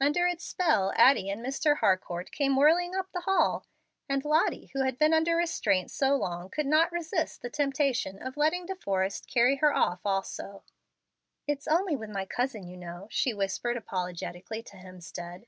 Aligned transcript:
Under 0.00 0.26
its 0.26 0.44
spell 0.44 0.92
Addie 0.96 1.30
and 1.30 1.40
Mr. 1.40 1.76
Harcourt 1.78 2.32
came 2.32 2.56
whirling 2.56 2.96
up 2.96 3.12
the 3.12 3.20
hall, 3.20 3.64
and 4.08 4.24
Lottie, 4.24 4.70
who 4.74 4.82
had 4.82 4.98
been 4.98 5.14
under 5.14 5.36
restraint 5.36 5.92
so 5.92 6.16
long, 6.16 6.50
could 6.50 6.66
not 6.66 6.90
resist 6.90 7.42
the 7.42 7.48
temptation 7.48 8.20
of 8.20 8.36
letting 8.36 8.66
De 8.66 8.74
Forrest 8.74 9.28
carry 9.28 9.54
her 9.58 9.72
off 9.72 10.00
also. 10.04 10.64
"It's 11.46 11.68
only 11.68 11.94
with 11.94 12.10
my 12.10 12.24
cousin, 12.26 12.66
you 12.66 12.76
know," 12.76 13.06
she 13.08 13.32
whispered 13.32 13.76
apologetically 13.76 14.64
to 14.64 14.78
Hemstead. 14.78 15.44